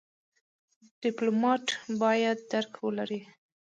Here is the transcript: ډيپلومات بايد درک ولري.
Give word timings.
ډيپلومات 1.01 1.65
بايد 1.99 2.37
درک 2.51 2.71
ولري. 2.85 3.19